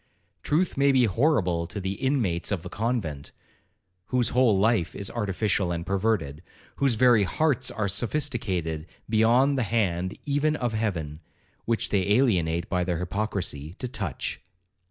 Truth 0.41 0.77
may 0.77 0.91
be 0.91 1.03
horrible 1.05 1.67
to 1.67 1.79
the 1.79 1.93
inmates 1.93 2.51
of 2.51 2.65
a 2.65 2.69
convent, 2.69 3.31
whose 4.07 4.29
whole 4.29 4.57
life 4.57 4.95
is 4.95 5.11
artificial 5.11 5.71
and 5.71 5.85
perverted,—whose 5.85 6.95
very 6.95 7.21
hearts 7.21 7.69
are 7.69 7.87
sophisticated 7.87 8.87
beyond 9.07 9.59
the 9.59 9.69
hand 9.69 10.17
even 10.25 10.55
of 10.55 10.73
Heaven 10.73 11.19
(which 11.65 11.89
they 11.89 12.13
alienate 12.13 12.67
by 12.67 12.83
their 12.83 12.97
hypocrisy) 12.97 13.75
to 13.75 13.87
touch. 13.87 14.41